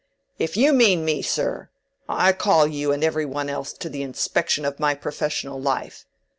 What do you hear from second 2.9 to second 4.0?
and every one else to